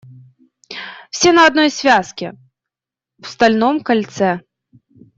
[1.11, 2.33] Все на одной связке,
[3.19, 4.39] в стальном кольце.